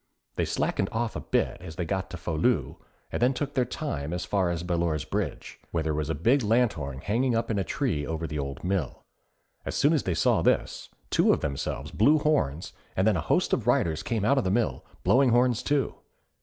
[0.35, 2.77] They slackened off a bit as they got to Folieu
[3.11, 6.41] and then took their time as far as Ballure's Bridge, where there was a big
[6.41, 9.03] lanthorn hanging up in a tree over the old mill.
[9.63, 13.53] As soon as they saw this, two of Themselves blew horns and then a host
[13.53, 15.93] of riders came out of the mill, blowing horns too.